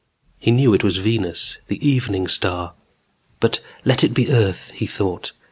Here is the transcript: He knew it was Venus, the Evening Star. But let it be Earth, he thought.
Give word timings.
He 0.39 0.49
knew 0.49 0.73
it 0.73 0.83
was 0.83 0.97
Venus, 0.97 1.59
the 1.67 1.77
Evening 1.87 2.27
Star. 2.27 2.73
But 3.39 3.61
let 3.85 4.03
it 4.03 4.15
be 4.15 4.31
Earth, 4.31 4.71
he 4.71 4.87
thought. 4.87 5.31